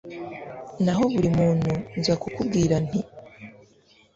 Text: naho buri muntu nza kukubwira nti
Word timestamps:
naho 0.83 1.03
buri 1.13 1.29
muntu 1.39 1.71
nza 1.99 2.13
kukubwira 2.21 2.75
nti 2.85 2.99